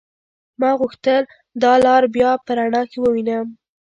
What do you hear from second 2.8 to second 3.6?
کې ووينم.